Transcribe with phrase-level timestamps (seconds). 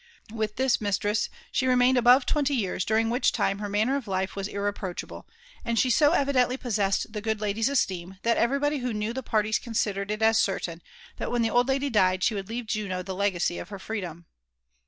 [0.33, 4.07] With this mistress she re maided above twenty years, during which time her manner of
[4.07, 5.27] life was irreproachable;
[5.63, 9.59] and she so evidently possessed the good lady> esteem» that everybody who knew the parties
[9.59, 10.81] considered it as certain,
[11.17, 14.01] that when the old lady died, she would leave Juno the legacy of her free
[14.01, 14.25] dom.